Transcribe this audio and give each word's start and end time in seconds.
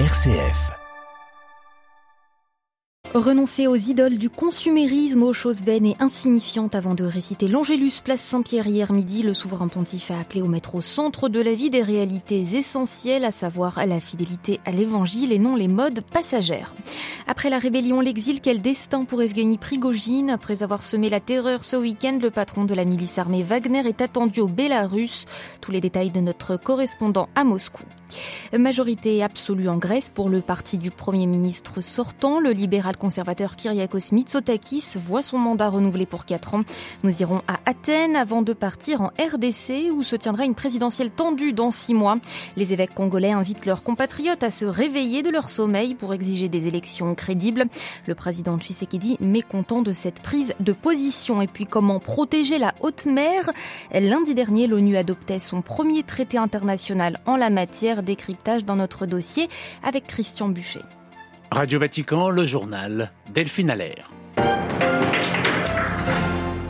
RCF. 0.00 0.72
Renoncer 3.14 3.68
aux 3.68 3.76
idoles 3.76 4.18
du 4.18 4.28
consumérisme, 4.28 5.22
aux 5.22 5.32
choses 5.32 5.62
vaines 5.62 5.86
et 5.86 5.94
insignifiantes 6.00 6.74
avant 6.74 6.94
de 6.94 7.04
réciter 7.04 7.46
l'Angélus 7.46 8.00
place 8.02 8.20
Saint-Pierre 8.20 8.66
hier 8.66 8.92
midi, 8.92 9.22
le 9.22 9.34
souverain 9.34 9.68
pontife 9.68 10.10
a 10.10 10.18
appelé 10.18 10.42
au 10.42 10.48
mettre 10.48 10.74
au 10.74 10.80
centre 10.80 11.28
de 11.28 11.40
la 11.40 11.54
vie 11.54 11.70
des 11.70 11.82
réalités 11.82 12.40
essentielles, 12.40 13.24
à 13.24 13.30
savoir 13.30 13.86
la 13.86 14.00
fidélité 14.00 14.58
à 14.64 14.72
l'évangile 14.72 15.30
et 15.30 15.38
non 15.38 15.54
les 15.54 15.68
modes 15.68 16.00
passagères. 16.00 16.74
Après 17.28 17.48
la 17.48 17.60
rébellion, 17.60 18.00
l'exil, 18.00 18.40
quel 18.40 18.60
destin 18.60 19.04
pour 19.04 19.22
Evgeny 19.22 19.58
Prigogine? 19.58 20.28
Après 20.28 20.64
avoir 20.64 20.82
semé 20.82 21.08
la 21.08 21.20
terreur 21.20 21.62
ce 21.62 21.76
week-end, 21.76 22.18
le 22.20 22.32
patron 22.32 22.64
de 22.64 22.74
la 22.74 22.84
milice 22.84 23.18
armée 23.18 23.44
Wagner 23.44 23.86
est 23.86 24.00
attendu 24.00 24.40
au 24.40 24.48
Bélarus. 24.48 25.26
Tous 25.60 25.70
les 25.70 25.80
détails 25.80 26.10
de 26.10 26.20
notre 26.20 26.56
correspondant 26.56 27.28
à 27.36 27.44
Moscou. 27.44 27.84
Majorité 28.56 29.22
absolue 29.22 29.68
en 29.68 29.76
Grèce 29.76 30.10
pour 30.10 30.28
le 30.28 30.40
parti 30.40 30.78
du 30.78 30.90
Premier 30.90 31.26
ministre 31.26 31.80
sortant. 31.80 32.40
Le 32.40 32.50
libéral 32.50 32.96
conservateur 32.96 33.56
Kyriakos 33.56 34.12
Mitsotakis 34.12 34.96
voit 34.96 35.22
son 35.22 35.38
mandat 35.38 35.68
renouvelé 35.68 36.06
pour 36.06 36.24
4 36.24 36.54
ans. 36.54 36.62
Nous 37.02 37.20
irons 37.20 37.42
à 37.48 37.58
Athènes 37.66 38.16
avant 38.16 38.42
de 38.42 38.52
partir 38.52 39.00
en 39.00 39.08
RDC 39.18 39.90
où 39.92 40.02
se 40.02 40.16
tiendra 40.16 40.44
une 40.44 40.54
présidentielle 40.54 41.10
tendue 41.10 41.52
dans 41.52 41.70
6 41.70 41.94
mois. 41.94 42.18
Les 42.56 42.72
évêques 42.72 42.94
congolais 42.94 43.32
invitent 43.32 43.66
leurs 43.66 43.82
compatriotes 43.82 44.42
à 44.42 44.50
se 44.50 44.64
réveiller 44.64 45.22
de 45.22 45.30
leur 45.30 45.50
sommeil 45.50 45.94
pour 45.94 46.14
exiger 46.14 46.48
des 46.48 46.66
élections 46.66 47.14
crédibles. 47.14 47.66
Le 48.06 48.14
président 48.14 48.58
Tshisekedi 48.58 49.16
mécontent 49.20 49.82
de 49.82 49.92
cette 49.92 50.20
prise 50.20 50.54
de 50.60 50.72
position. 50.72 51.42
Et 51.42 51.48
puis 51.48 51.66
comment 51.66 51.98
protéger 51.98 52.58
la 52.58 52.74
haute 52.80 53.06
mer? 53.06 53.50
Lundi 53.92 54.34
dernier, 54.34 54.66
l'ONU 54.66 54.96
adoptait 54.96 55.40
son 55.40 55.62
premier 55.62 56.02
traité 56.02 56.38
international 56.38 57.20
en 57.26 57.36
la 57.36 57.50
matière 57.50 58.02
décryptage 58.04 58.64
dans 58.64 58.76
notre 58.76 59.06
dossier 59.06 59.48
avec 59.82 60.06
Christian 60.06 60.48
Buchet. 60.48 60.82
Radio 61.50 61.78
Vatican, 61.78 62.30
le 62.30 62.46
journal 62.46 63.10
Delphine 63.32 63.70
Allaire. 63.70 64.10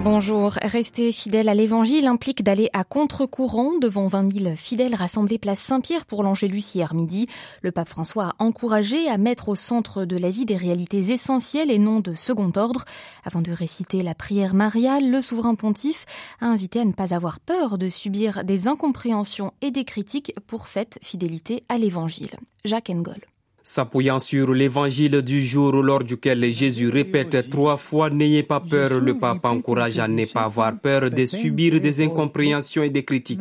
Bonjour. 0.05 0.59
Rester 0.61 1.13
fidèle 1.13 1.49
à 1.49 1.55
l'évangile 1.55 2.07
implique 2.07 2.43
d'aller 2.43 2.69
à 2.75 2.85
contre-courant 2.85 3.79
devant 3.81 4.07
20 4.07 4.35
000 4.35 4.55
fidèles 4.55 4.95
rassemblés 4.95 5.39
place 5.39 5.61
Saint-Pierre 5.61 6.05
pour 6.05 6.23
l'Angélus 6.23 6.75
hier 6.75 6.93
midi. 6.93 7.27
Le 7.63 7.73
pape 7.73 7.89
François 7.89 8.27
a 8.27 8.35
encouragé 8.39 9.09
à 9.09 9.17
mettre 9.17 9.49
au 9.49 9.55
centre 9.55 10.05
de 10.05 10.19
la 10.19 10.29
vie 10.29 10.45
des 10.45 10.59
réalités 10.59 11.11
essentielles 11.11 11.71
et 11.71 11.79
non 11.79 12.01
de 12.01 12.13
second 12.13 12.53
ordre. 12.55 12.85
Avant 13.25 13.41
de 13.41 13.51
réciter 13.51 14.03
la 14.03 14.15
prière 14.15 14.53
mariale, 14.53 15.11
le 15.11 15.23
souverain 15.23 15.55
pontife 15.55 16.05
a 16.43 16.49
invité 16.49 16.81
à 16.81 16.85
ne 16.85 16.93
pas 16.93 17.15
avoir 17.15 17.41
peur 17.41 17.79
de 17.79 17.89
subir 17.89 18.45
des 18.45 18.69
incompréhensions 18.69 19.55
et 19.63 19.71
des 19.71 19.87
critiques 19.87 20.35
pour 20.47 20.69
cette 20.69 20.99
fidélité 21.01 21.65
à 21.71 21.79
l'évangile. 21.79 22.37
Jacques 22.67 22.91
Engol. 22.91 23.34
S'appuyant 23.67 24.19
sur 24.19 24.53
l'évangile 24.53 25.23
du 25.23 25.43
jour 25.43 25.73
lors 25.73 26.05
duquel 26.05 26.53
Jésus 26.53 26.91
répète 26.91 27.49
trois 27.49 27.79
fois 27.79 28.11
N'ayez 28.11 28.43
pas 28.43 28.61
peur, 28.61 29.01
le 29.01 29.19
pape 29.19 29.47
encourage 29.47 29.99
à 29.99 30.07
ne 30.07 30.27
pas 30.27 30.43
avoir 30.43 30.79
peur 30.79 31.11
de 31.11 31.25
subir 31.25 31.81
des 31.81 32.05
incompréhensions 32.05 32.83
et 32.83 32.91
des 32.91 33.05
critiques, 33.07 33.41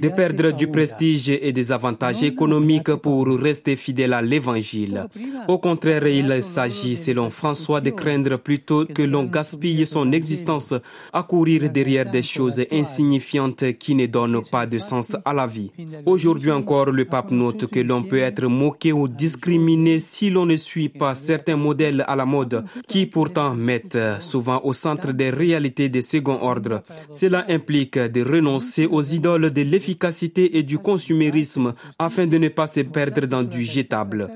de 0.00 0.08
perdre 0.08 0.52
du 0.52 0.68
prestige 0.68 1.28
et 1.28 1.52
des 1.52 1.72
avantages 1.72 2.22
économiques 2.22 2.94
pour 2.94 3.28
rester 3.38 3.76
fidèle 3.76 4.14
à 4.14 4.22
l'évangile. 4.22 5.06
Au 5.46 5.58
contraire, 5.58 6.06
il 6.06 6.42
s'agit, 6.42 6.96
selon 6.96 7.28
François, 7.28 7.82
de 7.82 7.90
craindre 7.90 8.38
plutôt 8.38 8.86
que 8.86 9.02
l'on 9.02 9.24
gaspille 9.24 9.84
son 9.84 10.10
existence 10.12 10.72
à 11.12 11.22
courir 11.22 11.68
derrière 11.68 12.10
des 12.10 12.22
choses 12.22 12.64
insignifiantes 12.72 13.74
qui 13.78 13.94
ne 13.94 14.06
donnent 14.06 14.42
pas 14.42 14.64
de 14.64 14.78
sens 14.78 15.18
à 15.22 15.34
la 15.34 15.46
vie. 15.46 15.70
Aujourd'hui 16.06 16.50
encore, 16.50 16.92
le 16.92 17.04
pape 17.04 17.30
note 17.30 17.66
que 17.66 17.80
l'on 17.80 18.02
peut 18.02 18.20
être 18.20 18.46
moqué 18.46 18.94
ou 18.94 19.06
discret 19.06 19.49
si 19.98 20.30
l'on 20.30 20.46
ne 20.46 20.56
suit 20.56 20.88
pas 20.88 21.14
certains 21.14 21.56
modèles 21.56 22.04
à 22.06 22.16
la 22.16 22.24
mode 22.24 22.64
qui 22.86 23.06
pourtant 23.06 23.54
mettent 23.54 23.98
souvent 24.20 24.60
au 24.64 24.72
centre 24.72 25.12
des 25.12 25.30
réalités 25.30 25.88
de 25.88 26.00
second 26.00 26.38
ordre. 26.40 26.82
Cela 27.12 27.44
implique 27.48 27.98
de 27.98 28.22
renoncer 28.22 28.86
aux 28.86 29.02
idoles 29.02 29.50
de 29.50 29.62
l'efficacité 29.62 30.58
et 30.58 30.62
du 30.62 30.78
consumérisme 30.78 31.74
afin 31.98 32.26
de 32.26 32.38
ne 32.38 32.48
pas 32.48 32.66
se 32.66 32.80
perdre 32.80 33.26
dans 33.26 33.42
du 33.42 33.64
jetable. 33.64 34.28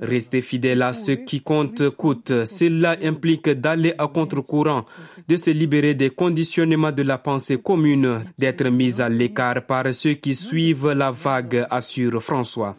Rester 0.00 0.40
fidèle 0.40 0.82
à 0.82 0.92
ce 0.92 1.12
qui 1.12 1.40
compte 1.40 1.88
coûte. 1.90 2.44
Cela 2.44 2.96
implique 3.02 3.48
d'aller 3.48 3.94
à 3.98 4.06
contre-courant, 4.06 4.84
de 5.28 5.36
se 5.36 5.50
libérer 5.50 5.94
des 5.94 6.10
conditionnements 6.10 6.92
de 6.92 7.02
la 7.02 7.18
pensée 7.18 7.58
commune, 7.58 8.24
d'être 8.38 8.68
mis 8.68 9.00
à 9.00 9.08
l'écart 9.08 9.62
par 9.66 9.92
ceux 9.92 10.14
qui 10.14 10.34
suivent 10.34 10.90
la 10.92 11.10
vague, 11.10 11.66
assure 11.70 12.22
François. 12.22 12.76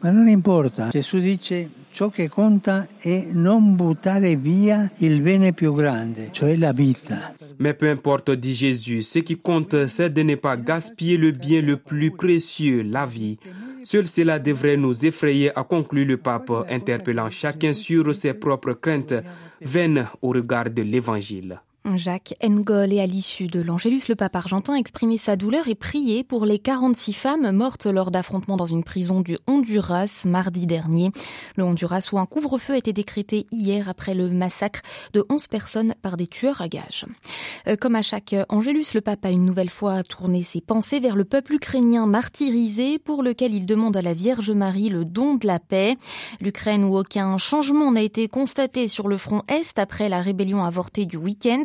Ciò 1.93 2.09
che 2.09 2.27
conta 2.27 2.87
è 2.97 3.27
non 3.31 3.75
buttare 3.75 4.35
via 4.35 4.91
il 4.97 5.21
bene 5.21 5.53
più 5.53 5.75
grande, 5.75 6.29
cioè 6.31 6.55
la 6.55 6.71
vita. 6.73 7.35
Mais 7.59 7.75
peu 7.75 7.87
importe, 7.87 8.35
dit 8.35 8.55
Jésus, 8.55 9.03
ce 9.03 9.19
qui 9.19 9.37
compte, 9.39 9.85
c'est 9.87 10.09
de 10.09 10.23
ne 10.23 10.33
pas 10.33 10.57
gaspiller 10.57 11.17
le 11.17 11.31
bien 11.31 11.61
le 11.61 11.77
plus 11.77 12.09
précieux, 12.09 12.81
la 12.81 13.05
vie. 13.05 13.37
Seul 13.83 14.07
cela 14.07 14.39
devrait 14.39 14.75
nous 14.75 15.05
effrayer, 15.05 15.51
a 15.55 15.63
conclu 15.63 16.03
le 16.03 16.17
pape, 16.17 16.51
interpellant 16.67 17.29
chacun 17.29 17.73
sur 17.73 18.15
ses 18.15 18.33
propres 18.33 18.73
craintes 18.73 19.13
vaines 19.61 20.07
au 20.23 20.29
regard 20.29 20.71
de 20.71 20.81
l'Évangile. 20.81 21.61
Jacques 21.95 22.33
Engol 22.41 22.94
et 22.94 23.01
à 23.01 23.05
l'issue 23.05 23.47
de 23.47 23.59
l'Angélus, 23.59 24.03
le 24.07 24.16
pape 24.16 24.35
argentin 24.35 24.75
exprimait 24.75 25.17
sa 25.17 25.35
douleur 25.35 25.67
et 25.67 25.75
priait 25.75 26.23
pour 26.23 26.45
les 26.45 26.57
46 26.57 27.11
femmes 27.13 27.51
mortes 27.51 27.85
lors 27.85 28.09
d'affrontements 28.09 28.55
dans 28.55 28.66
une 28.66 28.85
prison 28.85 29.19
du 29.19 29.38
Honduras 29.47 30.23
mardi 30.25 30.66
dernier. 30.66 31.11
Le 31.57 31.63
Honduras 31.66 32.07
où 32.13 32.19
un 32.19 32.25
couvre-feu 32.25 32.73
a 32.73 32.77
été 32.77 32.93
décrété 32.93 33.47
hier 33.51 33.89
après 33.89 34.16
le 34.16 34.29
massacre 34.29 34.81
de 35.13 35.25
11 35.29 35.47
personnes 35.47 35.93
par 36.01 36.16
des 36.16 36.25
tueurs 36.25 36.61
à 36.61 36.69
gages. 36.69 37.05
Euh, 37.67 37.75
comme 37.75 37.95
à 37.95 38.01
chaque 38.01 38.33
Angélus, 38.47 38.93
le 38.93 39.01
pape 39.01 39.25
a 39.25 39.29
une 39.29 39.45
nouvelle 39.45 39.69
fois 39.69 40.03
tourné 40.03 40.41
ses 40.43 40.61
pensées 40.61 41.01
vers 41.01 41.17
le 41.17 41.25
peuple 41.25 41.55
ukrainien 41.55 42.07
martyrisé 42.07 42.97
pour 42.97 43.23
lequel 43.23 43.53
il 43.53 43.66
demande 43.66 43.97
à 43.97 44.01
la 44.01 44.13
Vierge 44.13 44.51
Marie 44.51 44.89
le 44.89 45.03
don 45.03 45.35
de 45.35 45.45
la 45.45 45.59
paix. 45.59 45.97
L'Ukraine 46.39 46.85
où 46.85 46.97
aucun 46.97 47.38
changement 47.38 47.91
n'a 47.91 48.01
été 48.01 48.29
constaté 48.29 48.88
sur 48.88 49.09
le 49.09 49.17
front 49.17 49.43
Est 49.49 49.77
après 49.79 50.07
la 50.07 50.22
rébellion 50.22 50.63
avortée 50.63 51.05
du 51.05 51.17
week-end. 51.17 51.63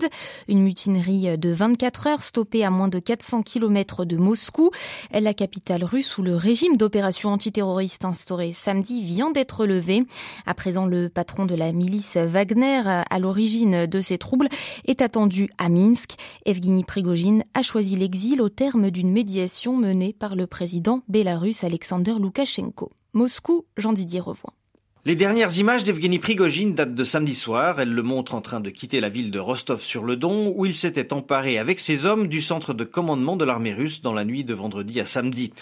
Une 0.49 0.63
mutinerie 0.63 1.39
de 1.39 1.51
24 1.51 2.07
heures 2.07 2.23
stoppée 2.23 2.65
à 2.65 2.71
moins 2.71 2.89
de 2.89 2.99
400 2.99 3.43
km 3.43 4.05
de 4.05 4.17
Moscou. 4.17 4.71
La 5.13 5.35
capitale 5.35 5.85
russe 5.85 6.19
où 6.19 6.23
le 6.23 6.37
régime 6.37 6.77
d'opération 6.77 7.31
antiterroriste 7.31 8.05
instauré 8.05 8.53
samedi 8.53 9.03
vient 9.03 9.31
d'être 9.31 9.67
levé. 9.67 10.05
À 10.47 10.55
présent, 10.55 10.87
le 10.87 11.09
patron 11.09 11.47
de 11.47 11.55
la 11.55 11.73
milice 11.73 12.17
Wagner 12.17 12.83
à 12.85 13.19
l'origine 13.19 13.87
de 13.87 14.01
ces 14.01 14.19
troubles 14.19 14.49
est 14.87 15.03
attendu 15.03 15.51
à 15.59 15.69
Minsk. 15.69 16.17
Evgeny 16.45 16.85
Prigogine 16.85 17.45
a 17.55 17.63
choisi 17.63 17.97
l'exil 17.97 18.41
au 18.41 18.49
terme 18.49 18.91
d'une 18.91 19.13
médiation 19.13 19.77
menée 19.77 20.13
par 20.13 20.37
le 20.37 20.47
président 20.47 21.03
bélarus 21.09 21.65
Alexander 21.65 22.15
Loukachenko. 22.19 22.91
Moscou, 23.13 23.65
Jean-Didier 23.77 24.21
Revoix. 24.21 24.58
Les 25.05 25.15
dernières 25.15 25.57
images 25.57 25.85
d'Evgeny 25.85 26.19
Prigogine 26.19 26.75
datent 26.75 26.97
de 26.97 27.05
samedi 27.05 27.37
soir. 27.37 27.79
Elles 27.79 27.95
le 27.95 28.03
montrent 28.03 28.35
en 28.35 28.41
train 28.41 28.59
de 28.59 28.69
quitter 28.69 29.01
la 29.01 29.09
ville 29.09 29.31
de 29.31 29.39
Rostov-sur-le-Don, 29.39 30.53
où 30.57 30.67
il 30.67 30.75
s'était 30.75 31.13
emparé 31.13 31.57
avec 31.57 31.79
ses 31.79 32.05
hommes 32.05 32.27
du 32.27 32.43
centre 32.43 32.75
de 32.75 32.83
commandement 32.83 33.37
de 33.37 33.45
l'armée 33.45 33.73
russe 33.73 34.03
dans 34.03 34.13
la 34.13 34.25
nuit 34.25 34.43
de 34.43 34.55
vendredi 34.55 34.99
à 34.99 35.07
samedi. 35.07 35.53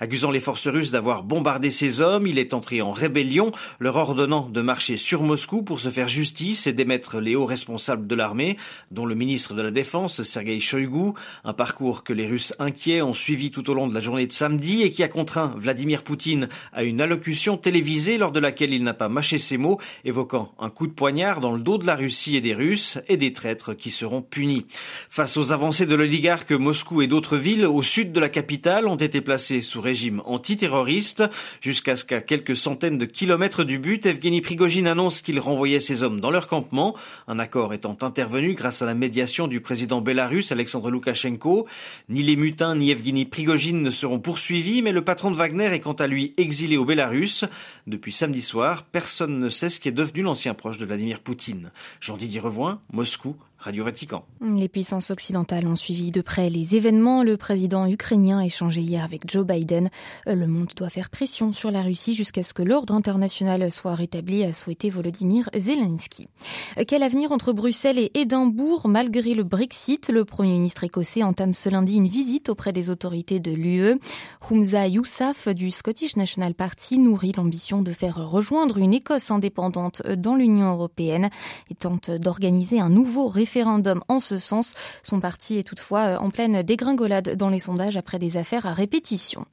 Accusant 0.00 0.30
les 0.30 0.40
forces 0.40 0.66
russes 0.66 0.92
d'avoir 0.92 1.24
bombardé 1.24 1.70
ses 1.70 2.00
hommes, 2.00 2.26
il 2.26 2.38
est 2.38 2.54
entré 2.54 2.80
en 2.80 2.90
rébellion, 2.90 3.52
leur 3.80 3.96
ordonnant 3.96 4.48
de 4.48 4.62
marcher 4.62 4.96
sur 4.96 5.22
Moscou 5.22 5.62
pour 5.62 5.78
se 5.78 5.90
faire 5.90 6.08
justice 6.08 6.66
et 6.66 6.72
d'émettre 6.72 7.20
les 7.20 7.36
hauts 7.36 7.44
responsables 7.44 8.06
de 8.06 8.14
l'armée, 8.14 8.56
dont 8.92 9.04
le 9.04 9.14
ministre 9.14 9.52
de 9.52 9.60
la 9.60 9.70
Défense, 9.70 10.22
Sergei 10.22 10.58
Shoigu, 10.58 11.12
un 11.44 11.52
parcours 11.52 12.02
que 12.02 12.14
les 12.14 12.26
Russes 12.26 12.54
inquiets 12.58 13.02
ont 13.02 13.14
suivi 13.14 13.50
tout 13.50 13.68
au 13.70 13.74
long 13.74 13.88
de 13.88 13.94
la 13.94 14.00
journée 14.00 14.26
de 14.26 14.32
samedi 14.32 14.82
et 14.82 14.90
qui 14.90 15.02
a 15.02 15.08
contraint 15.08 15.54
Vladimir 15.58 16.02
Poutine 16.02 16.48
à 16.72 16.82
une 16.82 17.02
allocution 17.02 17.58
télévisée 17.58 18.16
lors 18.16 18.32
de 18.32 18.40
laquelle 18.40 18.72
il 18.72 18.85
n'a 18.86 18.94
pas 18.94 19.08
mâché 19.08 19.36
ses 19.38 19.58
mots, 19.58 19.78
évoquant 20.04 20.54
un 20.58 20.70
coup 20.70 20.86
de 20.86 20.92
poignard 20.92 21.40
dans 21.40 21.52
le 21.52 21.60
dos 21.60 21.76
de 21.76 21.86
la 21.86 21.96
Russie 21.96 22.36
et 22.36 22.40
des 22.40 22.54
Russes 22.54 22.98
et 23.08 23.16
des 23.16 23.32
traîtres 23.32 23.74
qui 23.74 23.90
seront 23.90 24.22
punis. 24.22 24.66
Face 25.10 25.36
aux 25.36 25.52
avancées 25.52 25.86
de 25.86 25.94
l'oligarque, 25.94 26.52
Moscou 26.52 27.02
et 27.02 27.06
d'autres 27.06 27.36
villes 27.36 27.66
au 27.66 27.82
sud 27.82 28.12
de 28.12 28.20
la 28.20 28.28
capitale 28.28 28.88
ont 28.88 28.96
été 28.96 29.20
placées 29.20 29.60
sous 29.60 29.80
régime 29.80 30.22
antiterroriste, 30.24 31.24
jusqu'à 31.60 31.96
ce 31.96 32.04
qu'à 32.04 32.20
quelques 32.20 32.56
centaines 32.56 32.98
de 32.98 33.04
kilomètres 33.04 33.64
du 33.64 33.78
but, 33.78 34.06
Evgeny 34.06 34.40
Prigogine 34.40 34.86
annonce 34.86 35.20
qu'il 35.20 35.40
renvoyait 35.40 35.80
ses 35.80 36.02
hommes 36.02 36.20
dans 36.20 36.30
leur 36.30 36.48
campement, 36.48 36.96
un 37.28 37.38
accord 37.38 37.74
étant 37.74 37.96
intervenu 38.02 38.54
grâce 38.54 38.82
à 38.82 38.86
la 38.86 38.94
médiation 38.94 39.48
du 39.48 39.60
président 39.60 40.00
bélarus 40.00 40.52
Alexandre 40.52 40.90
Loukachenko. 40.90 41.66
Ni 42.08 42.22
les 42.22 42.36
mutins 42.36 42.76
ni 42.76 42.90
Evgeny 42.90 43.24
Prigogine 43.24 43.82
ne 43.82 43.90
seront 43.90 44.20
poursuivis, 44.20 44.82
mais 44.82 44.92
le 44.92 45.02
patron 45.02 45.30
de 45.30 45.36
Wagner 45.36 45.66
est 45.66 45.80
quant 45.80 45.92
à 45.92 46.06
lui 46.06 46.32
exilé 46.36 46.76
au 46.76 46.84
Bélarus. 46.84 47.44
Depuis 47.86 48.12
samedi 48.12 48.40
soir, 48.40 48.75
personne 48.82 49.38
ne 49.38 49.48
sait 49.48 49.68
ce 49.68 49.80
qui 49.80 49.88
est 49.88 49.92
devenu 49.92 50.22
l'ancien 50.22 50.54
proche 50.54 50.78
de 50.78 50.86
Vladimir 50.86 51.20
Poutine. 51.20 51.70
Jean-Didier 52.00 52.40
Revoin, 52.40 52.80
Moscou, 52.92 53.36
Les 54.40 54.68
puissances 54.68 55.10
occidentales 55.10 55.66
ont 55.66 55.74
suivi 55.74 56.12
de 56.12 56.20
près 56.20 56.50
les 56.50 56.76
événements. 56.76 57.24
Le 57.24 57.36
président 57.36 57.86
ukrainien 57.86 58.38
a 58.38 58.44
échangé 58.44 58.80
hier 58.80 59.02
avec 59.02 59.28
Joe 59.28 59.44
Biden. 59.44 59.88
Le 60.24 60.46
monde 60.46 60.70
doit 60.76 60.88
faire 60.88 61.10
pression 61.10 61.52
sur 61.52 61.72
la 61.72 61.82
Russie 61.82 62.14
jusqu'à 62.14 62.44
ce 62.44 62.54
que 62.54 62.62
l'ordre 62.62 62.94
international 62.94 63.68
soit 63.72 63.96
rétabli, 63.96 64.44
a 64.44 64.52
souhaité 64.52 64.88
Volodymyr 64.88 65.50
Zelensky. 65.56 66.28
Quel 66.86 67.02
avenir 67.02 67.32
entre 67.32 67.52
Bruxelles 67.52 67.98
et 67.98 68.12
Édimbourg 68.14 68.86
malgré 68.86 69.34
le 69.34 69.42
Brexit? 69.42 70.10
Le 70.10 70.24
Premier 70.24 70.52
ministre 70.52 70.84
écossais 70.84 71.24
entame 71.24 71.52
ce 71.52 71.68
lundi 71.68 71.96
une 71.96 72.08
visite 72.08 72.48
auprès 72.48 72.72
des 72.72 72.88
autorités 72.88 73.40
de 73.40 73.50
l'UE. 73.50 73.98
Humza 74.48 74.86
Yousaf 74.86 75.48
du 75.48 75.72
Scottish 75.72 76.16
National 76.16 76.54
Party 76.54 76.98
nourrit 76.98 77.32
l'ambition 77.36 77.82
de 77.82 77.92
faire 77.92 78.28
rejoindre 78.28 78.78
une 78.78 78.94
Écosse 78.94 79.32
indépendante 79.32 80.02
dans 80.06 80.36
l'Union 80.36 80.72
européenne 80.72 81.30
et 81.68 81.74
tente 81.74 82.12
d'organiser 82.12 82.78
un 82.78 82.90
nouveau 82.90 83.26
référendum 83.26 83.55
en 83.62 84.20
ce 84.20 84.38
sens. 84.38 84.74
Son 85.02 85.20
parti 85.20 85.58
est 85.58 85.62
toutefois 85.62 86.20
en 86.20 86.30
pleine 86.30 86.62
dégringolade 86.62 87.36
dans 87.36 87.48
les 87.48 87.60
sondages 87.60 87.96
après 87.96 88.18
des 88.18 88.36
affaires 88.36 88.66
à 88.66 88.72
répétition. 88.72 89.46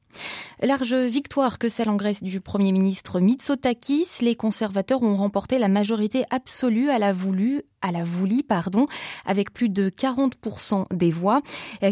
Large 0.62 0.94
victoire 0.94 1.58
que 1.60 1.70
celle 1.70 1.90
en 1.90 1.96
Grèce 1.96 2.24
du 2.24 2.42
Premier 2.42 2.72
ministre 2.72 3.20
Mitsotakis. 3.20 4.08
Les 4.22 4.36
conservateurs 4.36 5.04
ont 5.04 5.16
remporté 5.16 5.58
la 5.58 5.68
majorité 5.68 6.26
absolue 6.30 6.90
à 6.90 7.00
la 7.00 7.14
voulu 7.14 7.64
à 7.84 7.92
la 7.92 8.04
Voulie, 8.04 8.44
pardon, 8.44 8.88
avec 9.26 9.54
plus 9.54 9.70
de 9.70 9.90
40% 9.90 10.86
des 10.96 11.12
voix. 11.12 11.42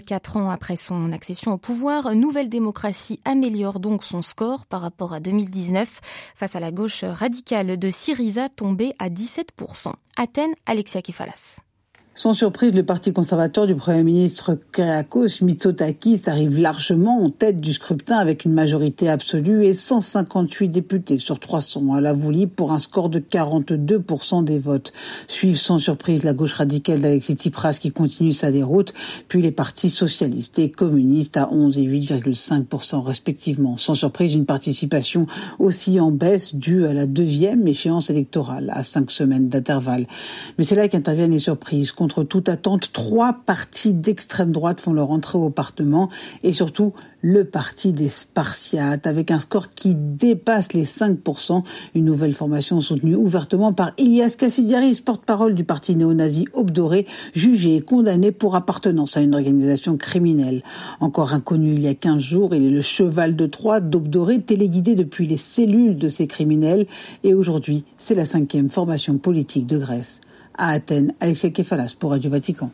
Quatre 0.08 0.38
ans 0.38 0.50
après 0.50 0.78
son 0.78 1.12
accession 1.12 1.52
au 1.52 1.58
pouvoir, 1.58 2.16
Nouvelle 2.16 2.50
Démocratie 2.50 3.20
améliore 3.26 3.80
donc 3.80 4.04
son 4.06 4.22
score 4.22 4.66
par 4.66 4.82
rapport 4.82 5.14
à 5.14 5.20
2019 5.20 6.00
face 6.34 6.56
à 6.56 6.62
la 6.62 6.72
gauche 6.72 7.04
radicale 7.04 7.78
de 7.78 7.92
Syriza 7.92 8.48
tombée 8.48 8.94
à 9.00 9.10
17%. 9.10 9.92
Athènes, 10.16 10.54
Alexia 10.66 11.02
Kefalas. 11.02 11.60
Sans 12.22 12.36
surprise, 12.36 12.76
le 12.76 12.84
parti 12.84 13.14
conservateur 13.14 13.66
du 13.66 13.74
Premier 13.74 14.04
ministre 14.04 14.56
Kyriakos 14.74 15.42
Mitsotakis 15.42 16.22
arrive 16.28 16.60
largement 16.60 17.20
en 17.20 17.32
tête 17.32 17.60
du 17.60 17.74
scrutin 17.74 18.18
avec 18.18 18.46
une 18.46 18.54
majorité 18.54 19.10
absolue 19.10 19.66
et 19.66 19.74
158 19.74 20.70
députés 20.70 21.18
sur 21.18 21.40
300 21.40 21.96
à 21.96 22.00
la 22.00 22.14
Voulie 22.14 22.46
pour 22.46 22.74
un 22.74 22.78
score 22.78 23.10
de 23.10 23.18
42% 23.18 24.44
des 24.44 24.60
votes. 24.60 24.94
Suivent 25.28 25.58
sans 25.58 25.80
surprise 25.80 26.24
la 26.24 26.34
gauche 26.34 26.54
radicale 26.54 27.02
d'Alexis 27.02 27.34
Tsipras 27.34 27.80
qui 27.82 27.90
continue 27.90 28.34
sa 28.34 28.52
déroute, 28.52 28.94
puis 29.28 29.42
les 29.42 29.52
partis 29.52 29.90
socialistes 29.90 30.60
et 30.60 30.70
communistes 30.70 31.38
à 31.38 31.52
11 31.52 31.80
et 31.80 31.88
8,5% 31.88 33.02
respectivement. 33.02 33.78
Sans 33.78 33.96
surprise, 33.96 34.36
une 34.36 34.46
participation 34.46 35.26
aussi 35.58 36.00
en 36.00 36.12
baisse 36.12 36.54
due 36.54 36.86
à 36.86 36.94
la 36.94 37.08
deuxième 37.08 37.68
échéance 37.68 38.12
électorale 38.12 38.72
à 38.76 38.84
cinq 38.84 39.10
semaines 39.10 39.50
d'intervalle. 39.50 40.06
Mais 40.60 40.66
c'est 40.66 40.76
là 40.76 40.88
qu'interviennent 40.88 41.32
les 41.32 41.40
surprises 41.40 41.92
contre 42.12 42.28
toute 42.28 42.50
attente, 42.50 42.92
trois 42.92 43.32
partis 43.32 43.94
d'extrême 43.94 44.52
droite 44.52 44.82
font 44.82 44.92
leur 44.92 45.12
entrée 45.12 45.38
au 45.38 45.50
Parlement 45.50 46.10
et 46.44 46.52
surtout 46.52 46.92
le 47.22 47.46
parti 47.46 47.94
des 47.94 48.10
Spartiates 48.10 49.08
avec 49.08 49.32
un 49.32 49.40
score 49.40 49.74
qui 49.74 49.96
dépasse 49.96 50.74
les 50.74 50.84
5%, 50.84 51.64
une 51.96 52.04
nouvelle 52.04 52.34
formation 52.34 52.82
soutenue 52.82 53.16
ouvertement 53.16 53.72
par 53.72 53.92
Ilias 53.98 54.36
Kassidiaris, 54.38 55.02
porte-parole 55.06 55.56
du 55.56 55.64
parti 55.64 55.96
néo-nazi 55.96 56.48
Obdoré, 56.54 57.06
jugé 57.34 57.78
et 57.78 57.82
condamné 57.82 58.32
pour 58.32 58.56
appartenance 58.56 59.16
à 59.16 59.22
une 59.22 59.34
organisation 59.36 59.96
criminelle. 59.96 60.64
Encore 61.00 61.34
inconnu 61.34 61.74
il 61.74 61.80
y 61.80 61.88
a 61.88 61.94
15 61.94 62.22
jours, 62.22 62.54
il 62.56 62.66
est 62.66 62.72
le 62.72 62.82
cheval 62.82 63.38
de 63.38 63.46
Troie 63.46 63.80
d'Obdoré, 63.80 64.42
téléguidé 64.42 64.96
depuis 64.96 65.28
les 65.28 65.38
cellules 65.38 65.98
de 65.98 66.10
ces 66.10 66.28
criminels. 66.28 66.88
Et 67.24 67.34
aujourd'hui, 67.34 67.86
c'est 67.98 68.16
la 68.16 68.26
cinquième 68.26 68.70
formation 68.70 69.18
politique 69.18 69.68
de 69.68 69.78
Grèce 69.78 70.20
à 70.62 70.70
Athènes. 70.70 71.14
Alexia 71.20 71.50
Kefalas 71.50 71.96
pour 72.00 72.12
Radio 72.12 72.30
Vatican. 72.30 72.70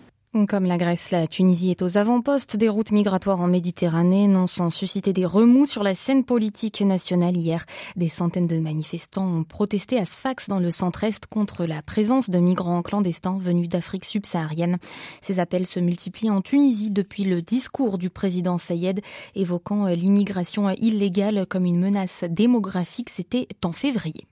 Comme 0.50 0.66
la 0.66 0.78
Grèce, 0.78 1.10
la 1.10 1.26
Tunisie 1.26 1.72
est 1.72 1.82
aux 1.82 1.98
avant-postes 1.98 2.58
des 2.58 2.68
routes 2.68 2.92
migratoires 2.92 3.40
en 3.40 3.48
Méditerranée, 3.48 4.28
non 4.28 4.46
sans 4.46 4.70
susciter 4.70 5.14
des 5.14 5.26
remous 5.26 5.66
sur 5.66 5.84
la 5.84 5.96
scène 5.96 6.26
politique 6.26 6.82
nationale 6.82 7.36
hier. 7.38 7.66
Des 7.96 8.10
centaines 8.10 8.46
de 8.46 8.60
manifestants 8.60 9.26
ont 9.26 9.44
protesté 9.46 9.98
à 9.98 10.06
Sfax 10.06 10.50
dans 10.50 10.60
le 10.60 10.70
centre-est 10.70 11.26
contre 11.28 11.66
la 11.66 11.82
présence 11.82 12.30
de 12.30 12.38
migrants 12.40 12.84
clandestins 12.84 13.40
venus 13.40 13.70
d'Afrique 13.70 14.06
subsaharienne. 14.06 14.78
Ces 15.22 15.40
appels 15.40 15.66
se 15.66 15.80
multiplient 15.80 16.30
en 16.30 16.42
Tunisie 16.42 16.92
depuis 16.92 17.24
le 17.24 17.42
discours 17.42 17.98
du 17.98 18.10
président 18.10 18.58
Sayed 18.58 19.02
évoquant 19.34 19.88
l'immigration 19.88 20.70
illégale 20.72 21.46
comme 21.48 21.66
une 21.66 21.80
menace 21.80 22.26
démographique. 22.30 23.10
C'était 23.10 23.48
en 23.64 23.72
février. 23.72 24.26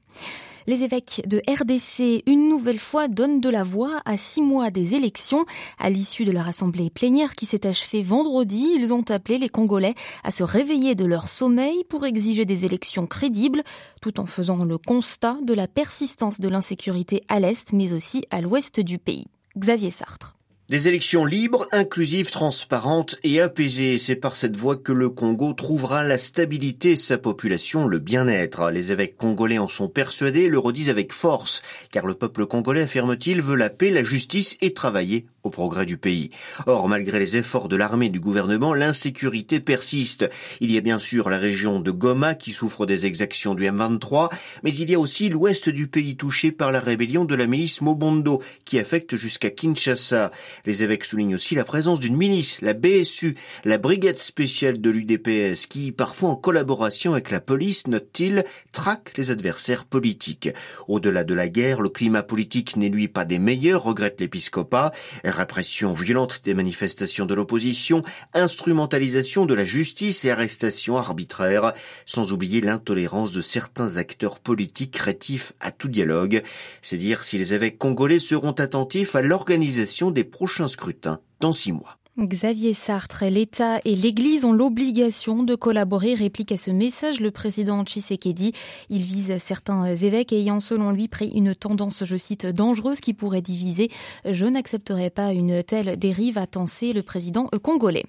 Les 0.68 0.82
évêques 0.82 1.22
de 1.28 1.42
RDC, 1.48 2.24
une 2.26 2.50
nouvelle 2.50 2.80
fois, 2.80 3.08
donnent 3.08 3.40
de 3.40 3.50
la 3.50 3.64
voix 3.64 4.02
à 4.04 4.18
six 4.18 4.42
mois 4.42 4.72
des 4.72 4.96
élections. 4.96 5.44
À 5.78 5.92
l'issue 5.92 6.26
de 6.26 6.32
leur 6.32 6.48
assemblée 6.48 6.90
plénière 6.90 7.36
qui 7.36 7.46
s'est 7.46 7.68
achevée 7.68 8.02
vendredi, 8.02 8.72
ils 8.76 8.92
ont 8.92 9.04
appelé 9.10 9.38
les 9.38 9.50
Congolais 9.50 9.94
à 10.24 10.32
se 10.32 10.44
réveiller 10.44 10.96
de 10.96 11.06
leur 11.06 11.30
sommeil 11.30 11.84
pour 11.84 12.06
exiger 12.06 12.46
des 12.46 12.66
élections 12.66 13.06
crédibles, 13.06 13.64
tout 14.02 14.20
en 14.20 14.26
faisant 14.26 14.66
le 14.66 14.80
constat 14.80 15.38
de 15.44 15.54
la 15.54 15.68
persistance 15.68 16.40
de 16.40 16.50
l'insécurité 16.50 17.24
à 17.28 17.40
l'Est, 17.40 17.72
mais 17.72 17.94
aussi 17.94 18.26
à 18.32 18.42
l'Ouest 18.42 18.80
du 18.80 18.98
pays. 18.98 19.28
Xavier 19.58 19.92
Sartre. 19.92 20.36
Des 20.68 20.88
élections 20.88 21.26
libres, 21.26 21.68
inclusives, 21.72 22.32
transparentes 22.32 23.18
et 23.22 23.40
apaisées. 23.40 24.00
C'est 24.00 24.16
par 24.16 24.36
cette 24.36 24.58
voie 24.58 24.76
que 24.76 24.92
le 24.92 25.12
Congo 25.12 25.54
trouvera 25.54 26.04
la 26.04 26.18
stabilité, 26.18 26.96
sa 26.96 27.20
population, 27.20 27.86
le 27.86 28.00
bien-être. 28.00 28.72
Les 28.72 28.92
évêques 28.92 29.16
congolais 29.16 29.60
en 29.60 29.68
sont 29.68 29.90
persuadés, 29.90 30.48
le 30.48 30.58
redisent 30.58 30.90
avec 30.90 31.14
force, 31.14 31.62
car 31.92 32.08
le 32.08 32.16
peuple 32.16 32.48
congolais, 32.48 32.82
affirme-t-il, 32.82 33.44
veut 33.44 33.56
la 33.56 33.70
paix, 33.70 33.92
la 33.92 34.02
justice 34.02 34.58
et 34.60 34.74
travailler 34.74 35.28
au 35.46 35.52
progrès 35.52 35.86
du 35.86 35.98
pays. 35.98 36.32
Or, 36.66 36.90
malgré 36.90 37.20
les 37.20 37.38
efforts 37.38 37.68
de 37.68 37.76
l'armée 37.76 38.08
et 38.08 38.10
du 38.10 38.20
gouvernement, 38.20 38.74
l'insécurité 38.74 39.60
persiste. 39.60 40.28
Il 40.60 40.72
y 40.72 40.78
a 40.78 40.82
bien 40.82 40.98
sûr 41.00 41.30
la 41.30 41.38
région 41.38 41.80
de 41.80 41.92
Goma 41.92 42.34
qui 42.34 42.52
souffre 42.52 42.88
des 42.88 43.06
exactions 43.06 43.54
du 43.54 43.64
M23, 43.64 44.30
mais 44.64 44.74
il 44.74 44.90
y 44.90 44.96
a 44.96 45.00
aussi 45.00 45.30
l'ouest 45.30 45.70
du 45.70 45.88
pays 45.88 46.18
touché 46.18 46.52
par 46.52 46.72
la 46.72 46.80
rébellion 46.80 47.26
de 47.26 47.36
la 47.36 47.46
milice 47.46 47.82
Mobondo 47.82 48.42
qui 48.66 48.80
affecte 48.80 49.16
jusqu'à 49.16 49.52
Kinshasa. 49.52 50.32
Les 50.66 50.84
évêques 50.84 51.06
soulignent 51.06 51.36
aussi 51.36 51.56
la 51.56 51.64
présence 51.64 52.00
d'une 52.00 52.18
milice, 52.18 52.62
la 52.62 52.74
BSU, 52.74 53.36
la 53.64 53.78
brigade 53.78 54.18
spéciale 54.18 54.82
de 54.82 54.90
l'UDPS, 54.90 55.68
qui, 55.68 55.92
parfois 55.92 56.30
en 56.30 56.36
collaboration 56.36 57.14
avec 57.14 57.32
la 57.32 57.40
police, 57.40 57.88
note-t-il, 57.88 58.46
traque 58.72 59.18
les 59.18 59.32
adversaires 59.32 59.86
politiques. 59.86 60.50
Au-delà 60.88 61.24
de 61.24 61.34
la 61.34 61.48
guerre, 61.48 61.82
le 61.82 61.90
climat 61.90 62.24
politique 62.24 62.78
n'est 62.78 62.90
lui 62.90 63.08
pas 63.08 63.26
des 63.26 63.40
meilleurs, 63.40 63.84
regrette 63.84 64.20
l'épiscopat. 64.22 64.92
Répression 65.24 65.94
violente 65.94 66.42
des 66.44 66.54
manifestations 66.54 67.26
de 67.26 67.34
l'opposition, 67.34 68.04
instrumentalisation 68.34 69.46
de 69.46 69.54
la 69.54 69.64
justice 69.64 70.26
et 70.26 70.32
arrestation 70.32 70.98
arbitraire, 70.98 71.74
sans 72.06 72.32
oublier 72.32 72.62
l'intolérance 72.62 73.32
de 73.32 73.42
certains 73.42 73.98
acteurs 73.98 74.40
politiques 74.40 74.98
rétifs 74.98 75.54
à 75.60 75.72
tout 75.72 75.88
dialogue. 75.88 76.44
C'est 76.82 76.98
dire 76.98 77.24
si 77.24 77.38
les 77.38 77.54
évêques 77.54 77.78
congolais 77.78 78.20
seront 78.20 78.52
attentifs 78.52 79.16
à 79.16 79.22
l'organisation 79.22 80.12
des 80.12 80.24
prochains 80.46 80.68
scrutins 80.68 81.22
dans 81.40 81.52
six 81.52 81.72
mois. 81.72 81.98
Xavier 82.18 82.74
Sartre, 82.74 83.26
l'État 83.26 83.82
et 83.84 83.94
l'Église 83.94 84.46
ont 84.46 84.54
l'obligation 84.54 85.44
de 85.44 85.54
collaborer, 85.54 86.14
réplique 86.14 86.54
à 86.54 86.58
ce 86.58 86.72
message 86.72 87.20
le 87.20 87.30
président 87.30 87.84
Tshisekedi. 87.84 88.54
Il 88.90 89.04
vise 89.04 89.36
certains 89.44 89.86
évêques 89.88 90.32
ayant 90.32 90.62
selon 90.62 90.92
lui 90.92 91.10
pris 91.10 91.28
une 91.28 91.54
tendance, 91.54 92.06
je 92.06 92.16
cite, 92.16 92.46
dangereuse 92.46 93.02
qui 93.02 93.14
pourrait 93.14 93.42
diviser. 93.42 93.92
Je 94.24 94.46
n'accepterai 94.46 95.10
pas 95.10 95.34
une 95.34 95.62
telle 95.62 96.00
dérive, 96.00 96.38
a 96.38 96.48
tensé 96.48 96.94
le 96.94 97.04
président 97.04 97.48
congolais. 97.62 98.06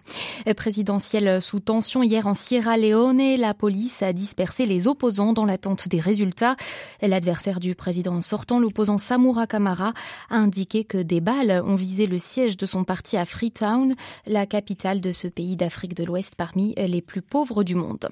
Présidentielle 0.57 1.43
sous 1.43 1.59
tension 1.59 2.05
hier 2.05 2.29
en 2.29 2.35
Sierra 2.35 2.77
Leone, 2.77 3.37
la 3.37 3.55
police 3.55 4.05
a 4.05 4.13
dispersé 4.13 4.67
les 4.67 4.87
opposants 4.87 5.33
dans 5.33 5.45
l'attente 5.45 5.89
des 5.89 5.99
résultats. 5.99 6.55
L'adversaire 7.03 7.59
du 7.59 7.75
président 7.75 8.23
sortant, 8.23 8.61
l'opposant 8.61 8.99
Samura 8.99 9.49
Kamara, 9.49 9.95
a 10.31 10.37
indiqué 10.37 10.85
que 10.85 10.99
des 10.99 11.21
balles 11.21 11.61
ont 11.67 11.75
visé 11.75 12.07
le 12.07 12.21
siège 12.21 12.57
de 12.57 12.67
son 12.67 12.85
parti 12.85 13.17
à 13.17 13.27
Freetown 13.27 13.96
la 14.26 14.47
capitale 14.47 15.00
de 15.00 15.12
ce 15.12 15.29
pays 15.29 15.57
d'Afrique 15.57 15.95
de 15.95 16.05
l'Ouest 16.05 16.35
parmi 16.37 16.75
les 16.76 17.03
plus 17.03 17.23
pauvres 17.23 17.62
du 17.62 17.75
monde. 17.75 18.09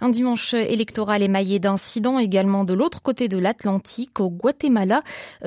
Un 0.00 0.08
dimanche 0.08 0.54
électoral 0.54 1.22
émaillé 1.22 1.58
d'incidents 1.58 2.18
également 2.18 2.64
de 2.64 2.74
l'autre 2.74 3.02
côté 3.02 3.28
de 3.28 3.38
l'Atlantique, 3.38 4.20
au 4.20 4.30
Guatemala. 4.30 5.02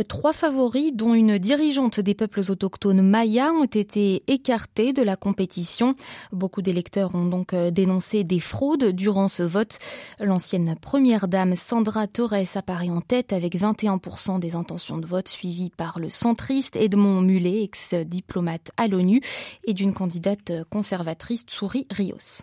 Trois 0.07 0.33
favoris, 0.33 0.91
dont 0.93 1.13
une 1.13 1.38
dirigeante 1.38 2.00
des 2.00 2.15
peuples 2.15 2.41
autochtones 2.50 3.01
mayas, 3.01 3.51
ont 3.51 3.65
été 3.65 4.24
écartés 4.27 4.93
de 4.93 5.03
la 5.03 5.15
compétition. 5.15 5.95
Beaucoup 6.31 6.62
d'électeurs 6.62 7.15
ont 7.15 7.25
donc 7.25 7.53
dénoncé 7.55 8.24
des 8.24 8.39
fraudes 8.39 8.86
durant 8.91 9.27
ce 9.27 9.43
vote. 9.43 9.79
L'ancienne 10.19 10.75
première 10.81 11.27
dame 11.27 11.55
Sandra 11.55 12.07
Torres 12.07 12.55
apparaît 12.55 12.89
en 12.89 13.01
tête 13.01 13.33
avec 13.33 13.55
21% 13.55 14.39
des 14.39 14.55
intentions 14.55 14.98
de 14.98 15.05
vote, 15.05 15.27
suivie 15.27 15.69
par 15.69 16.00
le 16.00 16.09
centriste 16.09 16.75
Edmond 16.75 17.21
Mulet, 17.21 17.63
ex-diplomate 17.63 18.71
à 18.77 18.88
l'ONU, 18.88 19.21
et 19.69 19.75
d'une 19.75 19.93
candidate 19.93 20.51
conservatrice, 20.71 21.45
Tsuri 21.45 21.85
Rios. 21.91 22.41